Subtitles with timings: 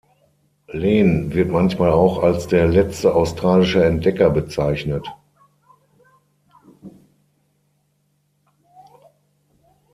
[0.69, 5.07] Len wird manchmal auch als der „letzte australische Entdecker“ bezeichnet.